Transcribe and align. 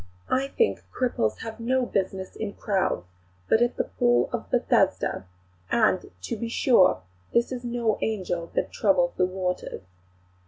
I 0.31 0.47
think 0.47 0.83
cripples 0.91 1.41
have 1.41 1.59
no 1.59 1.85
business 1.85 2.35
in 2.35 2.53
crowds, 2.55 3.05
but 3.47 3.61
at 3.61 3.77
the 3.77 3.83
Pool 3.83 4.31
of 4.33 4.49
Bethesda; 4.49 5.27
and, 5.69 6.09
to 6.23 6.35
be 6.35 6.49
sure, 6.49 7.03
this 7.35 7.51
is 7.51 7.63
no 7.63 7.99
angel 8.01 8.49
that 8.55 8.71
troubles 8.71 9.13
the 9.15 9.27
waters." 9.27 9.83